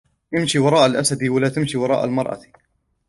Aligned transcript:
امْشِ 0.37 0.55
وَرَاءَ 0.55 0.85
الْأَسَدِ 0.85 1.23
وَلَا 1.23 1.49
تَمْشِ 1.49 1.75
وَرَاءَ 1.75 2.05
الْمَرْأَةِ 2.05 2.41